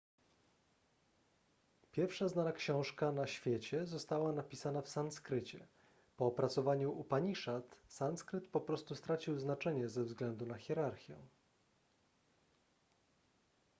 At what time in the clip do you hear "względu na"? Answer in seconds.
10.03-10.55